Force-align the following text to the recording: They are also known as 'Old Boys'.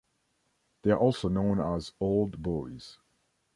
They 0.81 0.89
are 0.89 0.97
also 0.97 1.29
known 1.29 1.59
as 1.59 1.93
'Old 1.99 2.41
Boys'. 2.41 2.97